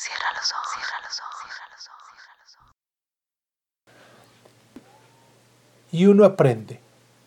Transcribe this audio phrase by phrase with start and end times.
[0.00, 2.74] Cierra los ojos, cierra los ojos, cierra los ojos, cierra los ojos.
[5.90, 6.78] Y uno aprende.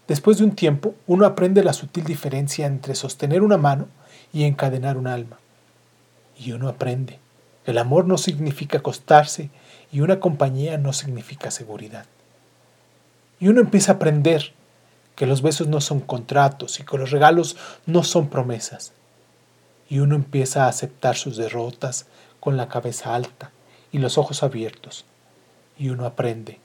[0.07, 3.89] Después de un tiempo, uno aprende la sutil diferencia entre sostener una mano
[4.31, 5.37] y encadenar un alma.
[6.37, 7.19] Y uno aprende.
[7.65, 9.49] El amor no significa acostarse
[9.91, 12.05] y una compañía no significa seguridad.
[13.41, 14.53] Y uno empieza a aprender
[15.17, 18.93] que los besos no son contratos y que los regalos no son promesas.
[19.89, 22.05] Y uno empieza a aceptar sus derrotas
[22.41, 23.51] con la cabeza alta
[23.93, 25.05] y los ojos abiertos.
[25.77, 26.59] Y uno aprende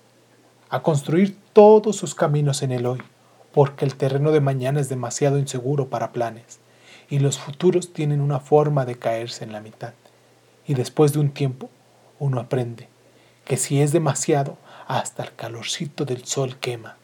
[0.68, 3.00] a construir todos sus caminos en el hoy,
[3.52, 6.58] porque el terreno de mañana es demasiado inseguro para planes,
[7.08, 9.94] y los futuros tienen una forma de caerse en la mitad.
[10.66, 11.70] Y después de un tiempo,
[12.18, 12.88] uno aprende
[13.44, 14.58] que si es demasiado,
[14.88, 16.96] hasta el calorcito del sol quema.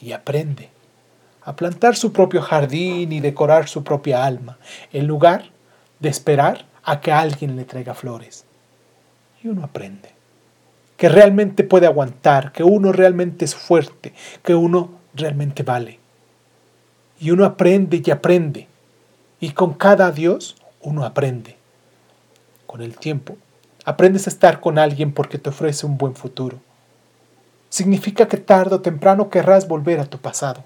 [0.00, 0.70] Y aprende
[1.42, 4.58] a plantar su propio jardín y decorar su propia alma,
[4.92, 5.50] en lugar
[5.98, 8.44] de esperar a que alguien le traiga flores.
[9.42, 10.18] Y uno aprende
[10.96, 16.00] que realmente puede aguantar, que uno realmente es fuerte, que uno realmente vale.
[17.20, 18.66] Y uno aprende y aprende.
[19.38, 21.56] Y con cada adiós uno aprende.
[22.66, 23.36] Con el tiempo,
[23.84, 26.58] aprendes a estar con alguien porque te ofrece un buen futuro.
[27.68, 30.64] Significa que tarde o temprano querrás volver a tu pasado.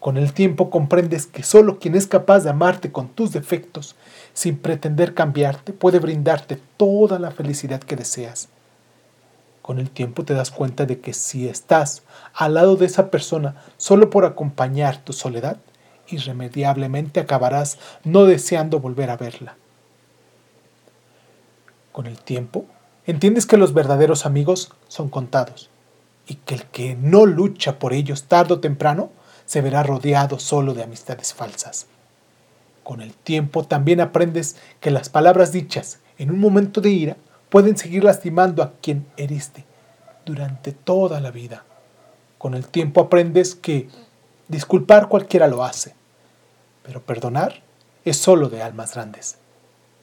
[0.00, 3.94] Con el tiempo comprendes que solo quien es capaz de amarte con tus defectos,
[4.34, 8.48] sin pretender cambiarte, puede brindarte toda la felicidad que deseas.
[9.62, 12.02] Con el tiempo te das cuenta de que si estás
[12.34, 15.58] al lado de esa persona solo por acompañar tu soledad,
[16.08, 19.56] irremediablemente acabarás no deseando volver a verla.
[21.92, 22.66] Con el tiempo,
[23.06, 25.70] entiendes que los verdaderos amigos son contados
[26.26, 29.10] y que el que no lucha por ellos tarde o temprano
[29.44, 31.86] se verá rodeado solo de amistades falsas.
[32.82, 37.16] Con el tiempo también aprendes que las palabras dichas en un momento de ira
[37.48, 39.64] pueden seguir lastimando a quien heriste
[40.24, 41.64] durante toda la vida.
[42.38, 43.88] Con el tiempo aprendes que
[44.48, 45.94] disculpar cualquiera lo hace,
[46.82, 47.62] pero perdonar
[48.04, 49.38] es solo de almas grandes.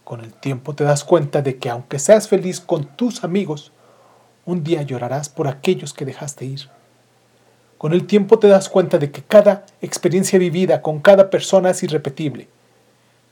[0.03, 3.71] Con el tiempo te das cuenta de que aunque seas feliz con tus amigos,
[4.45, 6.69] un día llorarás por aquellos que dejaste ir.
[7.77, 11.83] Con el tiempo te das cuenta de que cada experiencia vivida con cada persona es
[11.83, 12.47] irrepetible.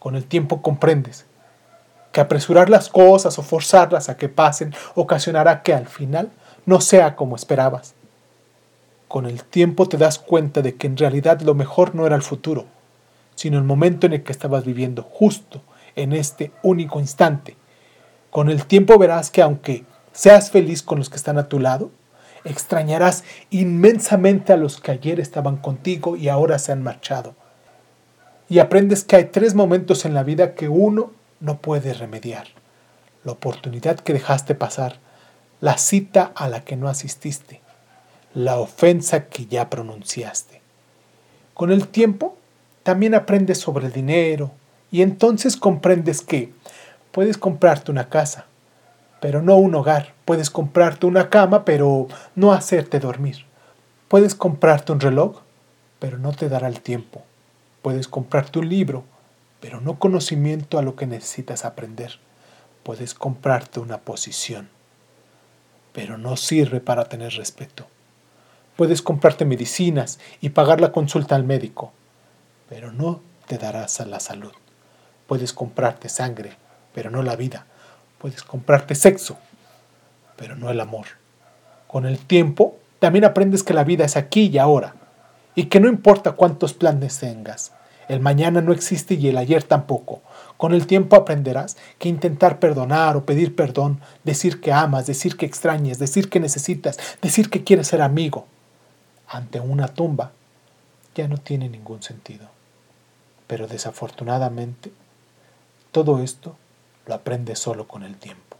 [0.07, 1.25] Con el tiempo comprendes
[2.13, 6.31] que apresurar las cosas o forzarlas a que pasen ocasionará que al final
[6.65, 7.93] no sea como esperabas.
[9.09, 12.21] Con el tiempo te das cuenta de que en realidad lo mejor no era el
[12.21, 12.67] futuro,
[13.35, 15.61] sino el momento en el que estabas viviendo, justo
[15.97, 17.57] en este único instante.
[18.29, 21.91] Con el tiempo verás que aunque seas feliz con los que están a tu lado,
[22.45, 27.35] extrañarás inmensamente a los que ayer estaban contigo y ahora se han marchado.
[28.49, 32.47] Y aprendes que hay tres momentos en la vida que uno no puede remediar.
[33.23, 34.97] La oportunidad que dejaste pasar,
[35.59, 37.61] la cita a la que no asististe,
[38.33, 40.61] la ofensa que ya pronunciaste.
[41.53, 42.37] Con el tiempo,
[42.83, 44.51] también aprendes sobre el dinero
[44.91, 46.53] y entonces comprendes que
[47.11, 48.45] puedes comprarte una casa,
[49.19, 50.13] pero no un hogar.
[50.23, 53.45] Puedes comprarte una cama, pero no hacerte dormir.
[54.07, 55.41] Puedes comprarte un reloj,
[55.99, 57.23] pero no te dará el tiempo.
[57.81, 59.05] Puedes comprarte un libro,
[59.59, 62.19] pero no conocimiento a lo que necesitas aprender.
[62.83, 64.69] Puedes comprarte una posición,
[65.93, 67.87] pero no sirve para tener respeto.
[68.75, 71.91] Puedes comprarte medicinas y pagar la consulta al médico,
[72.69, 74.51] pero no te darás a la salud.
[75.25, 76.57] Puedes comprarte sangre,
[76.93, 77.65] pero no la vida
[78.17, 79.37] Puedes comprarte sexo,
[80.35, 81.05] pero no el amor.
[81.87, 84.95] Con el tiempo, también aprendes que la vida es aquí y ahora,
[85.57, 87.71] y que no importa cuántos planes tengas,
[88.07, 90.21] el mañana no existe y el ayer tampoco.
[90.55, 95.47] Con el tiempo aprenderás que intentar perdonar o pedir perdón, decir que amas, decir que
[95.47, 98.45] extrañas, decir que necesitas, decir que quieres ser amigo,
[99.27, 100.31] ante una tumba,
[101.15, 102.47] ya no tiene ningún sentido.
[103.47, 104.91] Pero desafortunadamente,
[105.91, 106.55] todo esto
[107.07, 108.57] lo aprende solo con el tiempo.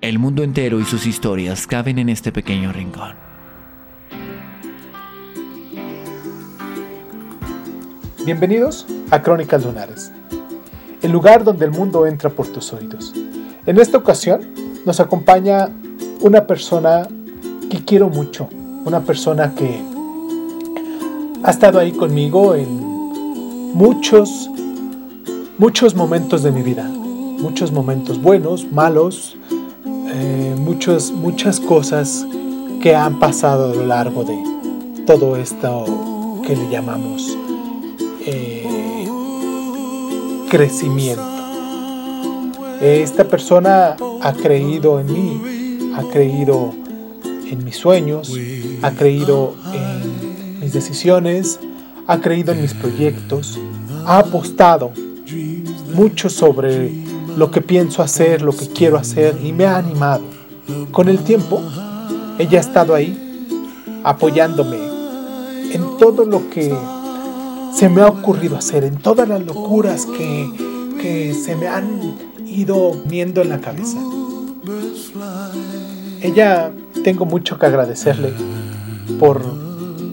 [0.00, 3.29] El mundo entero y sus historias caben en este pequeño rincón.
[8.32, 10.12] Bienvenidos a Crónicas Lunares,
[11.02, 13.12] el lugar donde el mundo entra por tus oídos.
[13.66, 14.42] En esta ocasión
[14.86, 15.68] nos acompaña
[16.20, 17.08] una persona
[17.68, 18.48] que quiero mucho,
[18.84, 19.82] una persona que
[21.42, 22.68] ha estado ahí conmigo en
[23.74, 24.48] muchos
[25.58, 29.36] muchos momentos de mi vida, muchos momentos buenos, malos,
[29.84, 32.24] eh, muchas, muchas cosas
[32.80, 34.38] que han pasado a lo largo de
[35.04, 35.84] todo esto
[36.46, 37.36] que le llamamos
[40.50, 41.22] crecimiento.
[42.80, 46.74] Esta persona ha creído en mí, ha creído
[47.48, 48.36] en mis sueños,
[48.82, 51.60] ha creído en mis decisiones,
[52.06, 53.58] ha creído en mis proyectos,
[54.04, 54.90] ha apostado
[55.94, 56.90] mucho sobre
[57.36, 60.24] lo que pienso hacer, lo que quiero hacer y me ha animado.
[60.90, 61.62] Con el tiempo,
[62.38, 63.46] ella ha estado ahí
[64.02, 64.78] apoyándome
[65.72, 66.74] en todo lo que
[67.74, 70.50] se me ha ocurrido hacer, en todas las locuras que,
[71.00, 73.98] que se me han ido viendo en la cabeza.
[76.20, 76.72] Ella
[77.02, 78.32] tengo mucho que agradecerle
[79.18, 79.42] por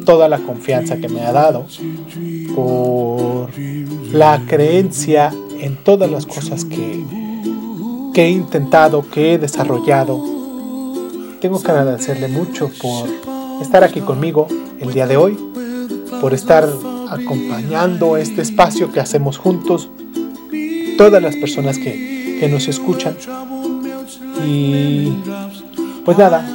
[0.05, 1.65] toda la confianza que me ha dado,
[2.55, 3.49] por
[4.11, 7.03] la creencia en todas las cosas que,
[8.13, 10.23] que he intentado, que he desarrollado.
[11.41, 13.09] Tengo que agradecerle mucho por
[13.61, 14.47] estar aquí conmigo
[14.79, 15.37] el día de hoy,
[16.21, 16.67] por estar
[17.09, 19.89] acompañando este espacio que hacemos juntos,
[20.97, 23.15] todas las personas que, que nos escuchan.
[24.45, 25.13] Y
[26.05, 26.45] pues nada,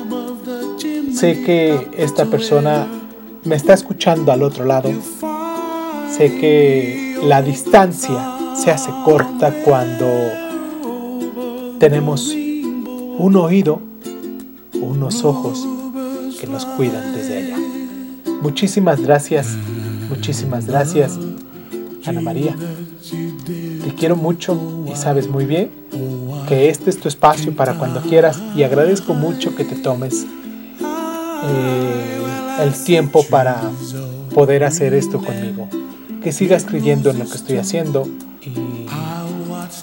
[1.15, 2.87] sé que esta persona
[3.45, 4.91] me está escuchando al otro lado.
[6.17, 10.07] Sé que la distancia se hace corta cuando
[11.79, 12.35] tenemos
[13.19, 13.81] un oído,
[14.81, 15.67] unos ojos
[16.41, 17.57] que nos cuidan desde allá.
[18.41, 19.57] Muchísimas gracias,
[20.17, 21.19] muchísimas gracias,
[22.05, 22.55] Ana María.
[23.85, 25.71] Te quiero mucho y sabes muy bien
[26.49, 30.27] que este es tu espacio para cuando quieras y agradezco mucho que te tomes
[31.45, 33.63] eh, el tiempo para
[34.35, 35.69] poder hacer esto conmigo.
[36.23, 38.07] Que sigas creyendo en lo que estoy haciendo
[38.43, 38.87] y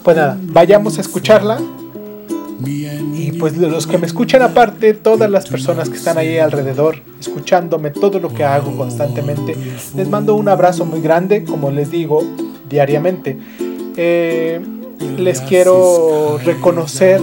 [0.03, 1.59] pues nada, vayamos a escucharla.
[3.39, 8.19] Pues los que me escuchan aparte, todas las personas que están ahí alrededor, escuchándome todo
[8.19, 9.55] lo que hago constantemente,
[9.95, 12.23] les mando un abrazo muy grande, como les digo,
[12.69, 13.37] diariamente.
[13.95, 14.59] Eh,
[15.17, 17.21] les quiero reconocer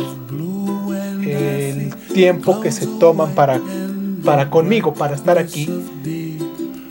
[1.22, 3.60] el tiempo que se toman para,
[4.24, 5.68] para conmigo, para estar aquí.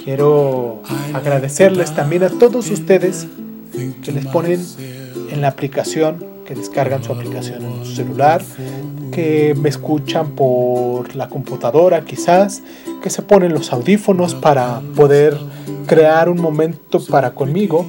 [0.03, 0.83] Quiero
[1.13, 3.27] agradecerles también a todos ustedes
[4.03, 4.63] que les ponen
[5.31, 8.43] en la aplicación, que descargan su aplicación en su celular,
[9.11, 12.61] que me escuchan por la computadora quizás,
[13.01, 15.37] que se ponen los audífonos para poder
[15.87, 17.85] crear un momento para conmigo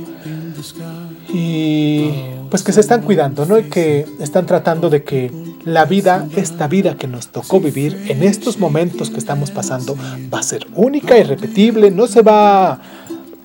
[1.32, 2.10] y
[2.50, 3.58] pues que se están cuidando, ¿no?
[3.58, 5.30] Y que están tratando de que
[5.64, 9.96] la vida, esta vida que nos tocó vivir en estos momentos que estamos pasando,
[10.32, 12.80] va a ser única y repetible, no se va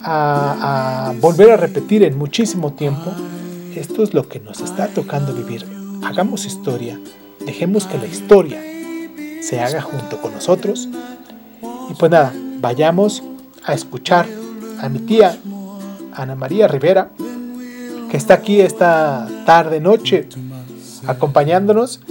[0.01, 3.11] a, a volver a repetir en muchísimo tiempo.
[3.75, 5.65] Esto es lo que nos está tocando vivir.
[6.03, 7.00] Hagamos historia,
[7.45, 8.62] dejemos que la historia
[9.41, 10.89] se haga junto con nosotros.
[11.89, 13.23] Y pues nada, vayamos
[13.63, 14.27] a escuchar
[14.79, 15.38] a mi tía
[16.13, 17.12] Ana María Rivera
[18.09, 20.27] que está aquí esta tarde, noche,
[21.07, 22.01] acompañándonos.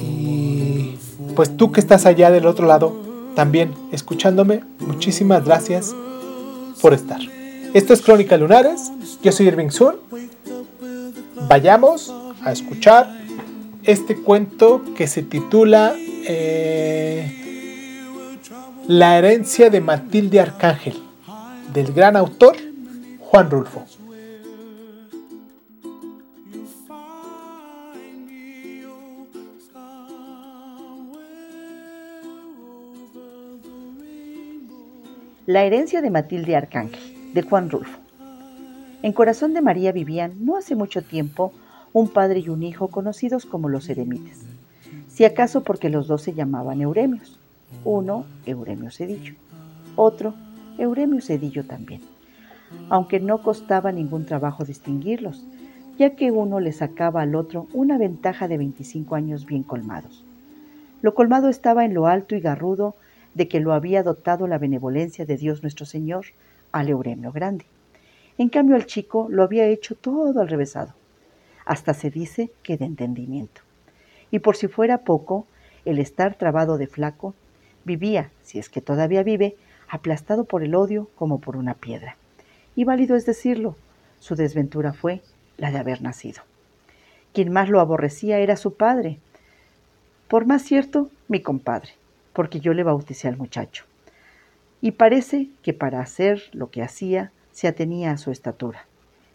[0.00, 0.96] Y
[1.34, 2.94] pues tú que estás allá del otro lado,
[3.34, 5.92] también escuchándome, muchísimas gracias
[6.80, 7.18] por estar.
[7.74, 9.96] Esto es Crónica Lunares, yo soy Irving Sun.
[11.48, 13.10] Vayamos a escuchar
[13.82, 17.26] este cuento que se titula eh,
[18.86, 21.02] La herencia de Matilde Arcángel,
[21.72, 22.54] del gran autor
[23.18, 23.84] Juan Rulfo.
[35.46, 37.98] La herencia de Matilde Arcángel, de Juan Rulfo.
[39.02, 41.52] En Corazón de María vivían, no hace mucho tiempo,
[41.92, 44.46] un padre y un hijo conocidos como los eremitas,
[45.08, 47.38] si acaso porque los dos se llamaban Euremios.
[47.84, 49.34] Uno, Euremio Cedillo,
[49.96, 50.34] otro,
[50.78, 52.02] Euremio Cedillo también,
[52.88, 55.44] aunque no costaba ningún trabajo distinguirlos,
[55.98, 60.24] ya que uno le sacaba al otro una ventaja de 25 años bien colmados.
[61.02, 62.94] Lo colmado estaba en lo alto y garrudo
[63.34, 66.26] de que lo había dotado la benevolencia de Dios nuestro Señor
[66.74, 67.64] al Euremio Grande.
[68.36, 70.92] En cambio el chico lo había hecho todo al revésado,
[71.64, 73.62] hasta se dice que de entendimiento.
[74.30, 75.46] Y por si fuera poco,
[75.84, 77.34] el estar trabado de flaco,
[77.84, 79.56] vivía, si es que todavía vive,
[79.88, 82.16] aplastado por el odio como por una piedra.
[82.74, 83.76] Y válido es decirlo,
[84.18, 85.22] su desventura fue
[85.56, 86.42] la de haber nacido.
[87.32, 89.20] Quien más lo aborrecía era su padre,
[90.28, 91.92] por más cierto, mi compadre
[92.34, 93.84] porque yo le bauticé al muchacho.
[94.84, 98.84] Y parece que para hacer lo que hacía se atenía a su estatura.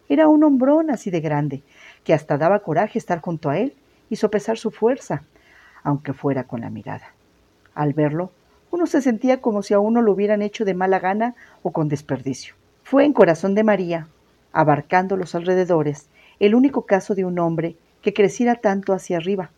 [0.07, 1.63] Era un hombrón así de grande,
[2.03, 3.73] que hasta daba coraje estar junto a él
[4.11, 5.23] y sopesar su fuerza,
[5.81, 7.15] aunque fuera con la mirada.
[7.73, 8.29] Al verlo,
[8.69, 11.89] uno se sentía como si a uno lo hubieran hecho de mala gana o con
[11.89, 12.53] desperdicio.
[12.83, 14.07] Fue en corazón de María,
[14.53, 19.49] abarcando los alrededores, el único caso de un hombre que creciera tanto hacia arriba,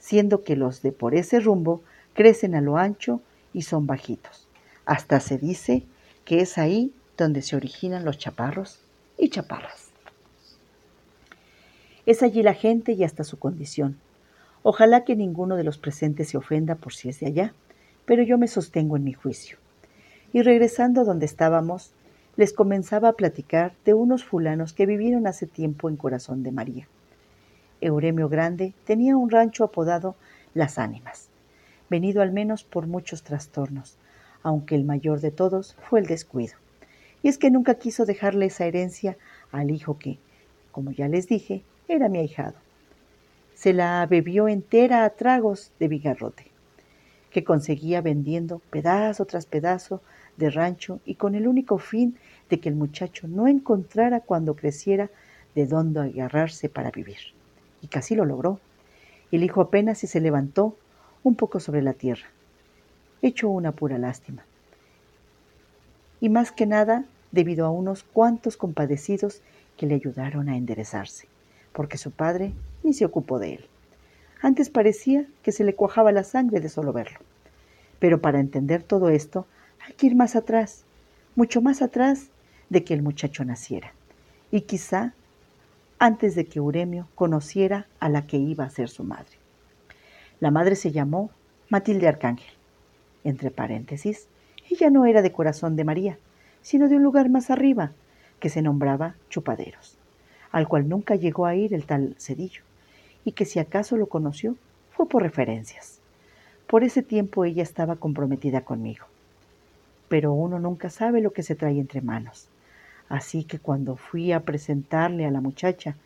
[0.00, 1.82] siendo que los de por ese rumbo
[2.14, 3.20] crecen a lo ancho
[3.52, 4.49] y son bajitos.
[4.90, 5.84] Hasta se dice
[6.24, 8.80] que es ahí donde se originan los chaparros
[9.16, 9.90] y chaparras.
[12.06, 14.00] Es allí la gente y hasta su condición.
[14.64, 17.54] Ojalá que ninguno de los presentes se ofenda por si es de allá,
[18.04, 19.58] pero yo me sostengo en mi juicio.
[20.32, 21.92] Y regresando a donde estábamos,
[22.34, 26.88] les comenzaba a platicar de unos fulanos que vivieron hace tiempo en Corazón de María.
[27.80, 30.16] Euremio Grande tenía un rancho apodado
[30.52, 31.28] Las Ánimas,
[31.90, 33.96] venido al menos por muchos trastornos,
[34.42, 36.54] aunque el mayor de todos fue el descuido.
[37.22, 39.16] Y es que nunca quiso dejarle esa herencia
[39.52, 40.18] al hijo que,
[40.72, 42.54] como ya les dije, era mi ahijado.
[43.54, 46.46] Se la bebió entera a tragos de bigarrote,
[47.30, 50.00] que conseguía vendiendo pedazo tras pedazo
[50.36, 52.16] de rancho y con el único fin
[52.48, 55.10] de que el muchacho no encontrara cuando creciera
[55.54, 57.18] de dónde agarrarse para vivir.
[57.82, 58.60] Y casi lo logró.
[59.30, 60.76] El hijo apenas si se levantó
[61.22, 62.26] un poco sobre la tierra,
[63.22, 64.44] hecho una pura lástima.
[66.20, 69.42] Y más que nada debido a unos cuantos compadecidos
[69.76, 71.26] que le ayudaron a enderezarse,
[71.72, 73.66] porque su padre ni se ocupó de él.
[74.42, 77.18] Antes parecía que se le cuajaba la sangre de solo verlo.
[77.98, 79.46] Pero para entender todo esto
[79.86, 80.84] hay que ir más atrás,
[81.36, 82.28] mucho más atrás
[82.68, 83.92] de que el muchacho naciera,
[84.50, 85.12] y quizá
[85.98, 89.36] antes de que Euremio conociera a la que iba a ser su madre.
[90.40, 91.30] La madre se llamó
[91.68, 92.59] Matilde Arcángel.
[93.24, 94.28] Entre paréntesis,
[94.70, 96.18] ella no era de corazón de María,
[96.62, 97.92] sino de un lugar más arriba,
[98.38, 99.98] que se nombraba Chupaderos,
[100.50, 102.62] al cual nunca llegó a ir el tal Cedillo,
[103.24, 104.56] y que si acaso lo conoció
[104.90, 106.00] fue por referencias.
[106.66, 109.06] Por ese tiempo ella estaba comprometida conmigo.
[110.08, 112.48] Pero uno nunca sabe lo que se trae entre manos.
[113.08, 115.96] Así que cuando fui a presentarle a la muchacha,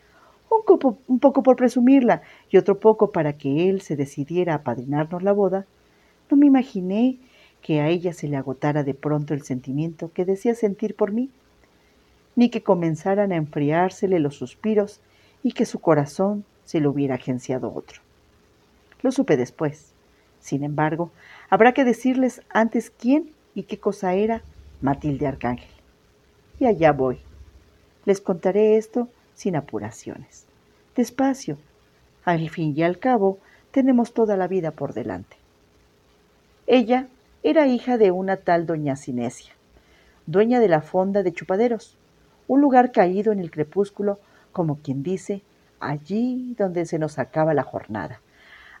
[0.49, 5.31] un, poco por presumirla y otro poco para que él se decidiera a padrinarnos la
[5.31, 5.65] boda,
[6.29, 7.17] no me imaginé
[7.61, 11.29] que a ella se le agotara de pronto el sentimiento que decía sentir por mí,
[12.35, 15.01] ni que comenzaran a enfriársele los suspiros
[15.41, 18.01] y que su corazón se lo hubiera agenciado otro.
[19.01, 19.93] Lo supe después.
[20.39, 21.11] Sin embargo,
[21.49, 24.43] habrá que decirles antes quién y qué cosa era
[24.81, 25.69] Matilde Arcángel.
[26.59, 27.19] Y allá voy.
[28.05, 30.45] Les contaré esto sin apuraciones.
[30.95, 31.57] Despacio.
[32.23, 33.39] Al fin y al cabo,
[33.71, 35.37] tenemos toda la vida por delante.
[36.67, 37.05] Ella
[37.43, 39.53] era hija de una tal doña Cinesia,
[40.25, 41.95] dueña de la fonda de Chupaderos,
[42.47, 44.17] un lugar caído en el crepúsculo,
[44.51, 45.43] como quien dice,
[45.79, 48.19] allí donde se nos acaba la jornada.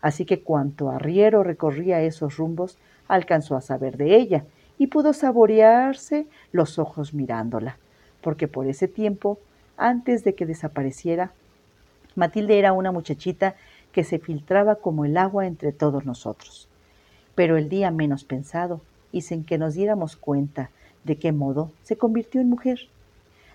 [0.01, 4.45] Así que cuanto arriero recorría esos rumbos, alcanzó a saber de ella
[4.79, 7.77] y pudo saborearse los ojos mirándola,
[8.21, 9.37] porque por ese tiempo
[9.77, 11.33] antes de que desapareciera,
[12.15, 13.53] Matilde era una muchachita
[13.91, 16.67] que se filtraba como el agua entre todos nosotros.
[17.35, 20.69] Pero el día menos pensado y sin que nos diéramos cuenta
[21.03, 22.79] de qué modo se convirtió en mujer,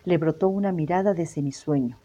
[0.05, 1.97] le brotó una mirada de semisueño,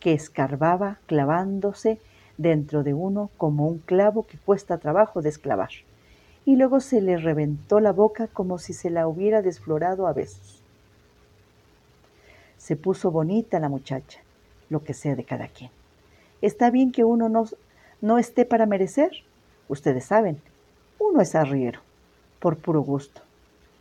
[0.00, 1.98] que escarbaba clavándose
[2.36, 5.70] dentro de uno como un clavo que cuesta trabajo desclavar,
[6.44, 10.62] y luego se le reventó la boca como si se la hubiera desflorado a besos.
[12.56, 14.20] Se puso bonita la muchacha,
[14.70, 15.70] lo que sea de cada quien.
[16.40, 17.46] Está bien que uno no,
[18.00, 19.10] no esté para merecer.
[19.68, 20.40] Ustedes saben,
[20.98, 21.80] uno es arriero,
[22.38, 23.20] por puro gusto,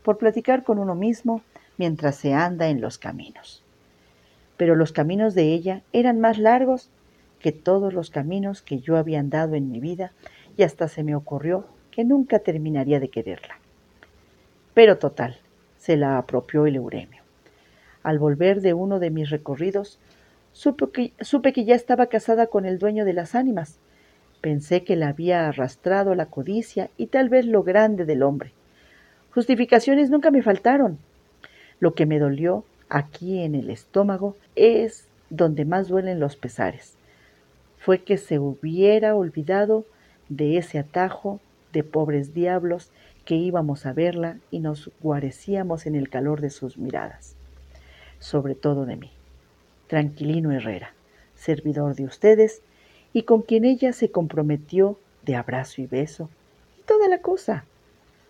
[0.03, 1.41] por platicar con uno mismo
[1.77, 3.63] mientras se anda en los caminos.
[4.57, 6.89] Pero los caminos de ella eran más largos
[7.39, 10.11] que todos los caminos que yo había andado en mi vida
[10.57, 13.59] y hasta se me ocurrió que nunca terminaría de quererla.
[14.73, 15.37] Pero total,
[15.77, 17.21] se la apropió el Euremio.
[18.03, 19.99] Al volver de uno de mis recorridos,
[20.53, 23.79] supe que, supe que ya estaba casada con el dueño de las ánimas.
[24.41, 28.51] Pensé que la había arrastrado la codicia y tal vez lo grande del hombre.
[29.33, 30.99] Justificaciones nunca me faltaron.
[31.79, 36.95] Lo que me dolió aquí en el estómago es donde más duelen los pesares.
[37.77, 39.85] Fue que se hubiera olvidado
[40.29, 41.39] de ese atajo
[41.73, 42.91] de pobres diablos
[43.25, 47.37] que íbamos a verla y nos guarecíamos en el calor de sus miradas
[48.19, 49.11] sobre todo de mí.
[49.87, 50.93] Tranquilino Herrera,
[51.35, 52.61] servidor de ustedes,
[53.17, 56.29] y con quien ella se comprometió de abrazo y beso,
[56.77, 57.65] y toda la cosa.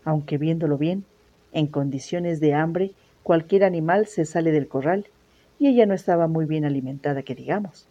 [0.05, 1.03] Aunque viéndolo bien,
[1.51, 5.07] en condiciones de hambre, cualquier animal se sale del corral,
[5.59, 7.85] y ella no estaba muy bien alimentada, que digamos,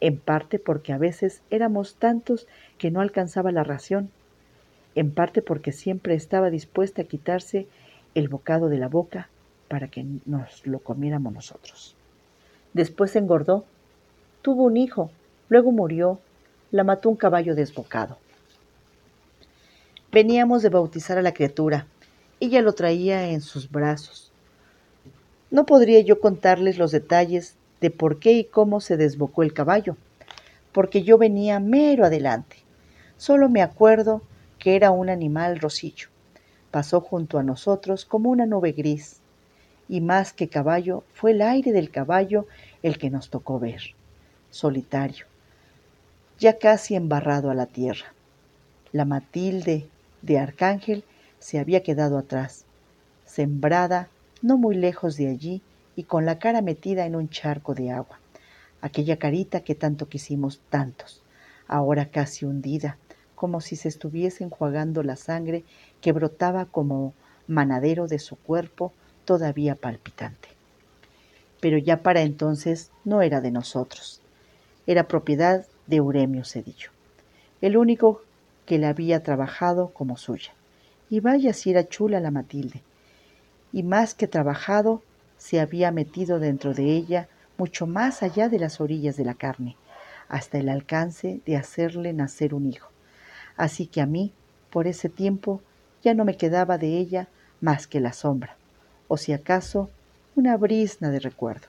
[0.00, 4.10] en parte porque a veces éramos tantos que no alcanzaba la ración,
[4.96, 7.68] en parte porque siempre estaba dispuesta a quitarse
[8.16, 9.28] el bocado de la boca
[9.68, 11.94] para que nos lo comiéramos nosotros.
[12.74, 13.64] Después engordó
[14.42, 15.12] Tuvo un hijo,
[15.48, 16.20] luego murió,
[16.70, 18.18] la mató un caballo desbocado.
[20.12, 21.86] Veníamos de bautizar a la criatura.
[22.40, 24.32] Ella lo traía en sus brazos.
[25.50, 29.96] No podría yo contarles los detalles de por qué y cómo se desbocó el caballo,
[30.72, 32.56] porque yo venía mero adelante.
[33.16, 34.22] Solo me acuerdo
[34.58, 36.08] que era un animal rosillo.
[36.70, 39.20] Pasó junto a nosotros como una nube gris,
[39.88, 42.46] y más que caballo fue el aire del caballo
[42.82, 43.82] el que nos tocó ver,
[44.50, 45.26] solitario,
[46.38, 48.12] ya casi embarrado a la tierra.
[48.92, 49.88] La Matilde
[50.22, 51.04] de Arcángel
[51.38, 52.64] se había quedado atrás,
[53.24, 54.08] sembrada
[54.42, 55.62] no muy lejos de allí
[55.96, 58.20] y con la cara metida en un charco de agua.
[58.80, 61.22] Aquella carita que tanto quisimos tantos,
[61.66, 62.98] ahora casi hundida,
[63.34, 65.64] como si se estuviese enjuagando la sangre
[66.00, 67.14] que brotaba como
[67.46, 68.92] manadero de su cuerpo
[69.24, 70.48] todavía palpitante.
[71.60, 74.20] Pero ya para entonces no era de nosotros,
[74.86, 76.90] era propiedad de Euremio Cedillo,
[77.60, 78.22] el único
[78.66, 80.52] que la había trabajado como suya.
[81.08, 82.82] Y vaya si era chula la Matilde.
[83.72, 85.02] Y más que trabajado,
[85.38, 87.28] se había metido dentro de ella
[87.58, 89.76] mucho más allá de las orillas de la carne,
[90.28, 92.90] hasta el alcance de hacerle nacer un hijo.
[93.56, 94.32] Así que a mí,
[94.70, 95.62] por ese tiempo,
[96.02, 97.28] ya no me quedaba de ella
[97.60, 98.56] más que la sombra,
[99.08, 99.90] o si acaso
[100.34, 101.68] una brisna de recuerdo.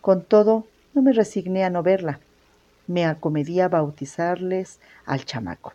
[0.00, 2.20] Con todo, no me resigné a no verla.
[2.88, 5.72] Me acomedí a bautizarles al chamaco,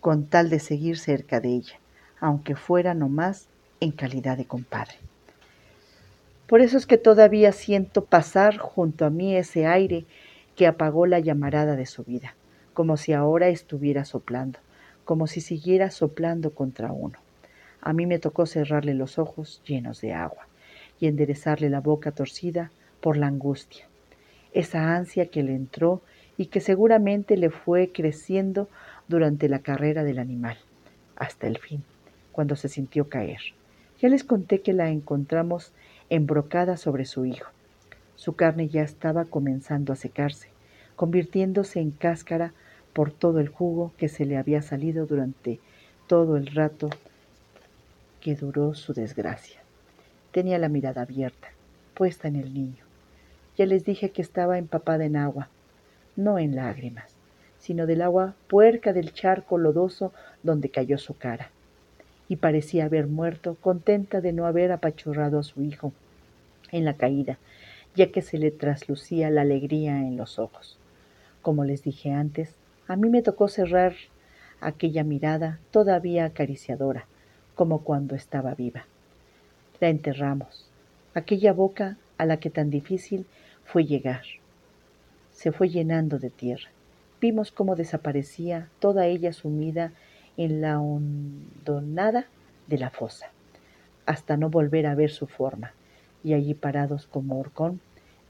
[0.00, 1.78] con tal de seguir cerca de ella,
[2.18, 3.48] aunque fuera nomás
[3.80, 4.94] en calidad de compadre.
[6.46, 10.06] Por eso es que todavía siento pasar junto a mí ese aire
[10.56, 12.34] que apagó la llamarada de su vida,
[12.72, 14.58] como si ahora estuviera soplando,
[15.04, 17.18] como si siguiera soplando contra uno.
[17.80, 20.46] A mí me tocó cerrarle los ojos llenos de agua
[20.98, 23.86] y enderezarle la boca torcida por la angustia,
[24.52, 26.00] esa ansia que le entró
[26.36, 28.68] y que seguramente le fue creciendo
[29.08, 30.56] durante la carrera del animal,
[31.16, 31.82] hasta el fin,
[32.32, 33.40] cuando se sintió caer.
[34.00, 35.72] Ya les conté que la encontramos
[36.10, 37.50] embrocada sobre su hijo.
[38.16, 40.48] Su carne ya estaba comenzando a secarse,
[40.96, 42.52] convirtiéndose en cáscara
[42.92, 45.60] por todo el jugo que se le había salido durante
[46.06, 46.90] todo el rato
[48.20, 49.60] que duró su desgracia.
[50.32, 51.48] Tenía la mirada abierta,
[51.94, 52.84] puesta en el niño.
[53.56, 55.48] Ya les dije que estaba empapada en agua,
[56.16, 57.14] no en lágrimas,
[57.58, 61.50] sino del agua puerca del charco lodoso donde cayó su cara
[62.28, 65.92] y parecía haber muerto, contenta de no haber apachurrado a su hijo
[66.72, 67.38] en la caída,
[67.94, 70.78] ya que se le traslucía la alegría en los ojos.
[71.42, 72.54] Como les dije antes,
[72.88, 73.94] a mí me tocó cerrar
[74.60, 77.06] aquella mirada todavía acariciadora,
[77.54, 78.86] como cuando estaba viva.
[79.80, 80.68] La enterramos,
[81.14, 83.26] aquella boca a la que tan difícil
[83.64, 84.22] fue llegar.
[85.34, 86.70] Se fue llenando de tierra.
[87.20, 89.92] Vimos cómo desaparecía toda ella sumida
[90.36, 92.26] en la hondonada
[92.66, 93.30] de la fosa,
[94.06, 95.72] hasta no volver a ver su forma,
[96.22, 97.80] y allí parados como horcón,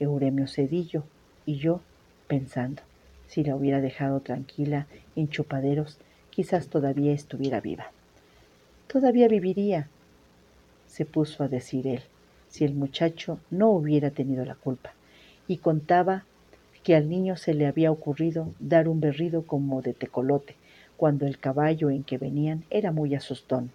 [0.01, 1.05] Euremio Cedillo
[1.47, 1.81] y yo
[2.27, 2.83] pensando,
[3.27, 5.99] si la hubiera dejado tranquila en chupaderos,
[6.31, 7.91] quizás todavía estuviera viva.
[8.87, 9.89] Todavía viviría,
[10.87, 12.03] se puso a decir él,
[12.49, 14.93] si el muchacho no hubiera tenido la culpa,
[15.49, 16.25] y contaba
[16.85, 20.55] que al niño se le había ocurrido dar un berrido como de tecolote,
[20.97, 23.71] cuando el caballo en que venían era muy asustón.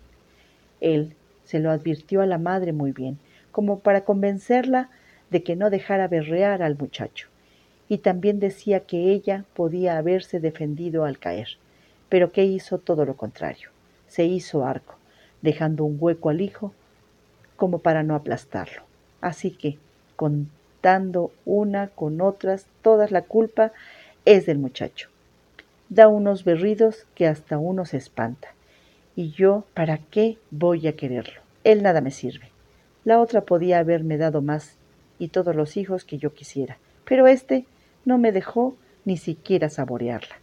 [0.80, 3.18] Él se lo advirtió a la madre muy bien,
[3.52, 4.90] como para convencerla
[5.32, 7.28] de que no dejara berrear al muchacho,
[7.90, 11.50] y también decía que ella podía haberse defendido al caer,
[12.08, 13.70] pero que hizo todo lo contrario,
[14.08, 14.96] se hizo arco,
[15.42, 16.74] dejando un hueco al hijo
[17.56, 18.84] como para no aplastarlo.
[19.20, 19.78] Así que,
[21.46, 23.72] una con otras, toda la culpa
[24.26, 25.10] es del muchacho
[25.90, 28.50] da unos berridos que hasta uno se espanta.
[29.16, 31.42] Y yo, ¿para qué voy a quererlo?
[31.64, 32.52] Él nada me sirve.
[33.04, 34.76] La otra podía haberme dado más
[35.18, 37.66] y todos los hijos que yo quisiera, pero este
[38.06, 40.36] no me dejó ni siquiera saborearla.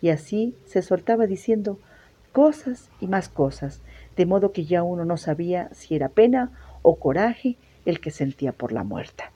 [0.00, 1.78] Y así se soltaba diciendo
[2.32, 3.80] cosas y más cosas,
[4.16, 8.52] de modo que ya uno no sabía si era pena o coraje el que sentía
[8.52, 9.33] por la muerta.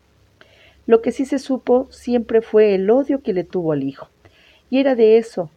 [0.89, 4.09] Lo que sí se supo siempre fue el odio que le tuvo al hijo,
[4.71, 5.51] y era de eso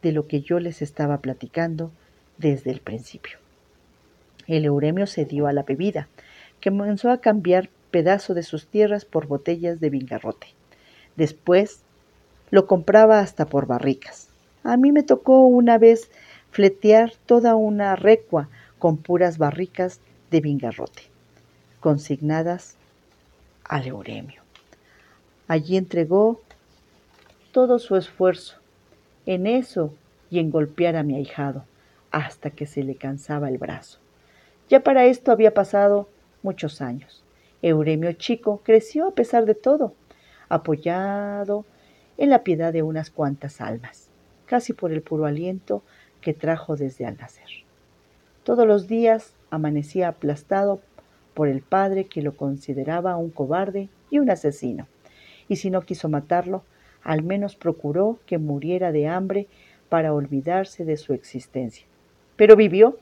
[0.00, 1.90] de lo que yo les estaba platicando
[2.38, 3.36] desde el principio.
[4.46, 6.08] El Euremio se dio a la bebida,
[6.60, 10.46] que comenzó a cambiar pedazos de sus tierras por botellas de vingarrote.
[11.16, 11.82] Después
[12.50, 14.30] lo compraba hasta por barricas.
[14.64, 16.10] A mí me tocó una vez
[16.50, 21.02] fletear toda una recua con puras barricas de vingarrote,
[21.80, 22.76] consignadas
[23.64, 24.41] al Euremio.
[25.52, 26.40] Allí entregó
[27.52, 28.56] todo su esfuerzo
[29.26, 29.92] en eso
[30.30, 31.66] y en golpear a mi ahijado
[32.10, 33.98] hasta que se le cansaba el brazo.
[34.70, 36.08] Ya para esto había pasado
[36.42, 37.22] muchos años.
[37.60, 39.92] Euremio chico creció a pesar de todo,
[40.48, 41.66] apoyado
[42.16, 44.08] en la piedad de unas cuantas almas,
[44.46, 45.82] casi por el puro aliento
[46.22, 47.50] que trajo desde al nacer.
[48.42, 50.80] Todos los días amanecía aplastado
[51.34, 54.86] por el padre que lo consideraba un cobarde y un asesino,
[55.52, 56.64] y si no quiso matarlo,
[57.02, 59.48] al menos procuró que muriera de hambre
[59.90, 61.86] para olvidarse de su existencia.
[62.36, 62.98] Pero vivió.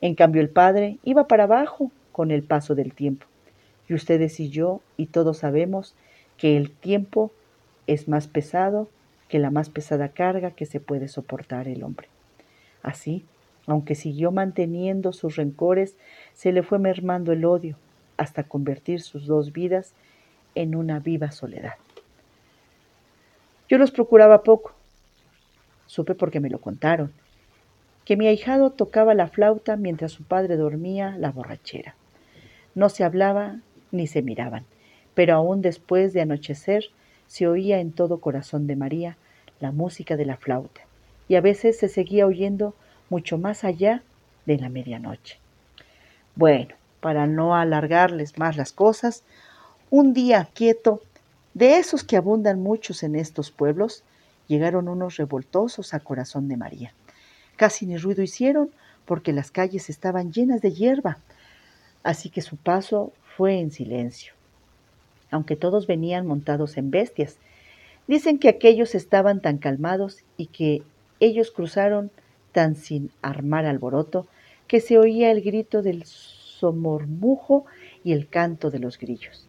[0.00, 3.26] En cambio el padre iba para abajo con el paso del tiempo.
[3.88, 5.94] Y ustedes y yo y todos sabemos
[6.36, 7.30] que el tiempo
[7.86, 8.88] es más pesado
[9.28, 12.08] que la más pesada carga que se puede soportar el hombre.
[12.82, 13.24] Así,
[13.68, 15.96] aunque siguió manteniendo sus rencores,
[16.32, 17.76] se le fue mermando el odio
[18.16, 20.13] hasta convertir sus dos vidas en
[20.54, 21.74] una viva soledad.
[23.68, 24.74] Yo los procuraba poco.
[25.86, 27.12] Supe porque me lo contaron,
[28.04, 31.94] que mi ahijado tocaba la flauta mientras su padre dormía la borrachera.
[32.74, 34.64] No se hablaba ni se miraban,
[35.14, 36.86] pero aún después de anochecer
[37.26, 39.16] se oía en todo corazón de María
[39.60, 40.82] la música de la flauta,
[41.28, 42.74] y a veces se seguía oyendo
[43.08, 44.02] mucho más allá
[44.46, 45.38] de la medianoche.
[46.34, 49.24] Bueno, para no alargarles más las cosas,
[49.96, 51.02] un día quieto,
[51.54, 54.02] de esos que abundan muchos en estos pueblos,
[54.48, 56.92] llegaron unos revoltosos a corazón de María.
[57.54, 58.70] Casi ni ruido hicieron
[59.04, 61.18] porque las calles estaban llenas de hierba,
[62.02, 64.32] así que su paso fue en silencio.
[65.30, 67.36] Aunque todos venían montados en bestias,
[68.08, 70.82] dicen que aquellos estaban tan calmados y que
[71.20, 72.10] ellos cruzaron
[72.50, 74.26] tan sin armar alboroto
[74.66, 77.64] que se oía el grito del somormujo
[78.02, 79.46] y el canto de los grillos,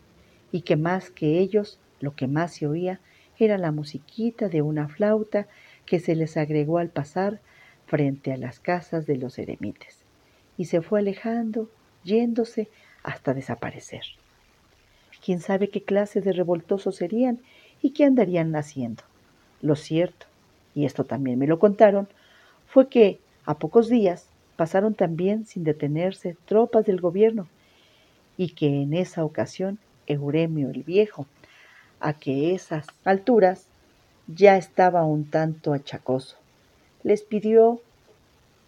[0.52, 3.00] y que más que ellos lo que más se oía
[3.38, 5.48] era la musiquita de una flauta
[5.86, 7.40] que se les agregó al pasar
[7.86, 10.00] frente a las casas de los eremites,
[10.58, 11.70] y se fue alejando,
[12.04, 12.70] yéndose
[13.04, 14.04] hasta desaparecer.
[15.24, 17.40] Quién sabe qué clase de revoltosos serían
[17.82, 19.04] y qué andarían haciendo.
[19.62, 20.28] Lo cierto,
[20.74, 22.08] y esto también me lo contaron,
[22.68, 27.48] fue que a pocos días pasaron también sin detenerse tropas del gobierno
[28.38, 31.28] y que en esa ocasión Euremio el Viejo,
[32.00, 33.68] a que esas alturas
[34.28, 36.38] ya estaba un tanto achacoso,
[37.04, 37.82] les pidió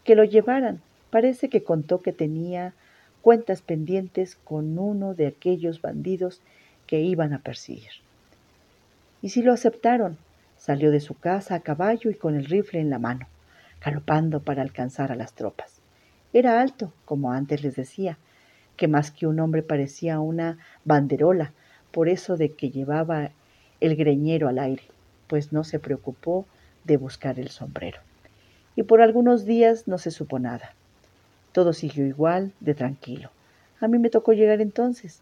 [0.04, 0.82] que lo llevaran.
[1.10, 2.74] Parece que contó que tenía
[3.22, 6.42] cuentas pendientes con uno de aquellos bandidos
[6.86, 7.92] que iban a perseguir.
[9.22, 10.18] Y si lo aceptaron,
[10.58, 13.28] salió de su casa a caballo y con el rifle en la mano
[13.84, 15.82] galopando para alcanzar a las tropas.
[16.34, 18.18] Era alto, como antes les decía,
[18.78, 21.52] que más que un hombre parecía una banderola,
[21.92, 23.32] por eso de que llevaba
[23.82, 24.84] el greñero al aire,
[25.28, 26.46] pues no se preocupó
[26.86, 28.00] de buscar el sombrero.
[28.76, 30.74] Y por algunos días no se supo nada.
[31.52, 33.32] Todo siguió igual, de tranquilo.
[33.82, 35.20] A mí me tocó llegar entonces.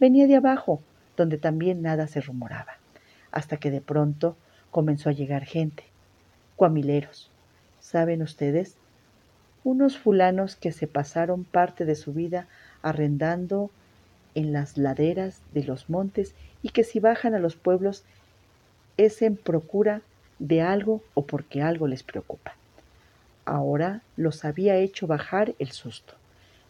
[0.00, 0.80] Venía de abajo,
[1.16, 2.78] donde también nada se rumoraba,
[3.30, 4.36] hasta que de pronto
[4.70, 5.84] comenzó a llegar gente,
[6.56, 7.30] cuamileros,
[7.84, 8.76] ¿Saben ustedes?
[9.62, 12.48] Unos fulanos que se pasaron parte de su vida
[12.84, 13.70] arrendando
[14.34, 18.04] en las laderas de los montes y que si bajan a los pueblos
[18.96, 20.02] es en procura
[20.38, 22.54] de algo o porque algo les preocupa.
[23.44, 26.14] Ahora los había hecho bajar el susto.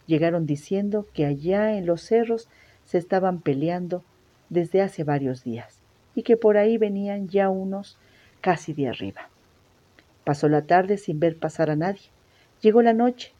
[0.07, 2.47] Llegaron diciendo que allá en los cerros
[2.85, 4.03] se estaban peleando
[4.49, 5.79] desde hace varios días
[6.15, 7.97] y que por ahí venían ya unos
[8.41, 9.29] casi de arriba.
[10.23, 12.09] Pasó la tarde sin ver pasar a nadie.
[12.61, 13.34] Llegó la noche.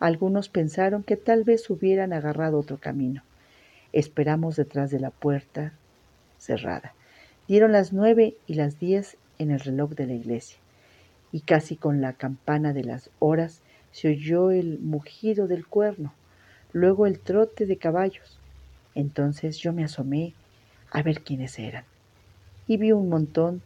[0.00, 3.22] Algunos pensaron que tal vez hubieran agarrado otro camino.
[3.92, 5.72] Esperamos detrás de la puerta
[6.38, 6.94] cerrada.
[7.48, 10.58] Dieron las nueve y las diez en el reloj de la iglesia,
[11.32, 16.12] y casi con la campana de las horas se oyó el mugido del cuerno,
[16.72, 18.38] luego el trote de caballos.
[18.94, 20.34] Entonces yo me asomé
[20.90, 21.84] a ver quiénes eran,
[22.66, 23.62] y vi un montón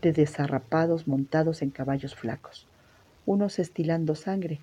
[0.00, 2.66] de desarrapados montados en caballos flacos,
[3.26, 4.60] unos estilando sangre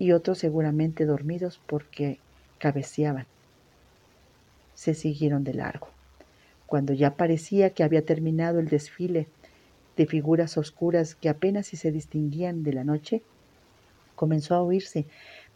[0.00, 2.18] y otros seguramente dormidos porque
[2.58, 3.26] cabeceaban.
[4.74, 5.88] Se siguieron de largo.
[6.66, 9.28] Cuando ya parecía que había terminado el desfile
[9.98, 13.22] de figuras oscuras que apenas si se distinguían de la noche,
[14.16, 15.04] comenzó a oírse,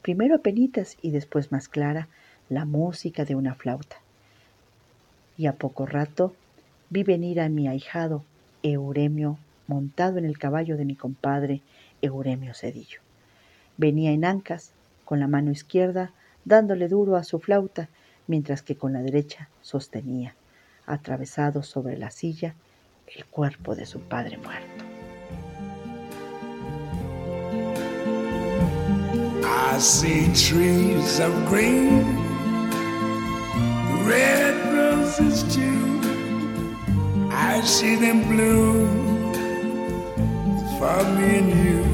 [0.02, 2.08] primero a penitas y después más clara,
[2.50, 3.96] la música de una flauta.
[5.38, 6.34] Y a poco rato
[6.90, 8.24] vi venir a mi ahijado
[8.62, 11.62] Euremio montado en el caballo de mi compadre
[12.02, 13.03] Euremio Cedillo.
[13.76, 14.72] Venía en ancas,
[15.04, 16.12] con la mano izquierda
[16.44, 17.88] dándole duro a su flauta,
[18.26, 20.34] mientras que con la derecha sostenía,
[20.86, 22.54] atravesado sobre la silla,
[23.06, 24.84] el cuerpo de su padre muerto.
[29.74, 32.04] I see trees of green,
[34.06, 36.00] red roses too.
[37.30, 39.32] I see them bloom
[40.78, 41.93] for me and you.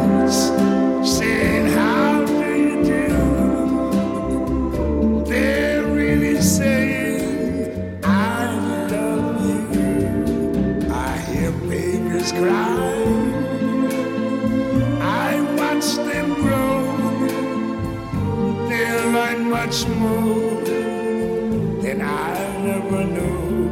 [19.71, 20.61] much more
[21.81, 23.69] than I never knew.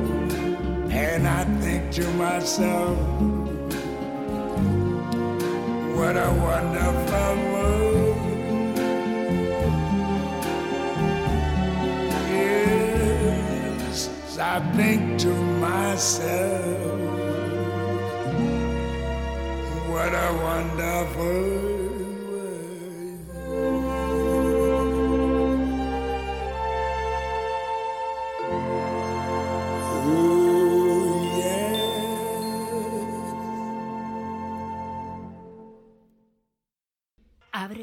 [0.89, 2.97] And I think to myself,
[5.97, 8.17] what a wonderful world.
[12.31, 13.99] Yes,
[14.39, 16.99] I think to myself,
[19.89, 21.68] what a wonderful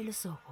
[0.07, 0.46] los ojos.